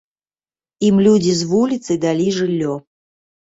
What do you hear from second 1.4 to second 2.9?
з вуліцы далі жыллё.